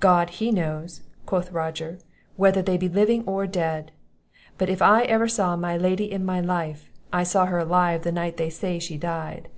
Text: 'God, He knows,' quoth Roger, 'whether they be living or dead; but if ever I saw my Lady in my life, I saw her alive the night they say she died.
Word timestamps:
'God, 0.00 0.30
He 0.30 0.50
knows,' 0.50 1.02
quoth 1.24 1.52
Roger, 1.52 2.00
'whether 2.34 2.62
they 2.62 2.76
be 2.76 2.88
living 2.88 3.22
or 3.28 3.46
dead; 3.46 3.92
but 4.58 4.68
if 4.68 4.82
ever 4.82 5.24
I 5.24 5.28
saw 5.28 5.54
my 5.54 5.76
Lady 5.76 6.10
in 6.10 6.24
my 6.24 6.40
life, 6.40 6.90
I 7.12 7.22
saw 7.22 7.46
her 7.46 7.58
alive 7.60 8.02
the 8.02 8.10
night 8.10 8.38
they 8.38 8.50
say 8.50 8.80
she 8.80 8.98
died. 8.98 9.48